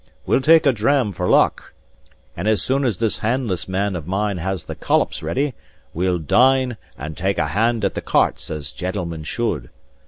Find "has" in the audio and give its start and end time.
4.39-4.65